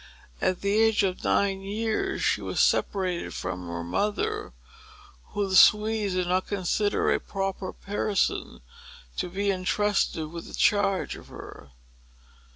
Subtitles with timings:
[0.41, 4.53] At the age of nine years, she was separated from her mother,
[5.25, 8.61] whom the Swedes did not consider a proper person
[9.17, 11.73] to be entrusted with the charge of her.